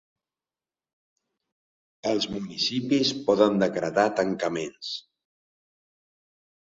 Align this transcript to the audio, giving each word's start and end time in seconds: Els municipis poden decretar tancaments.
Els 2.13 2.27
municipis 2.35 3.13
poden 3.29 3.61
decretar 3.67 4.07
tancaments. 4.21 4.93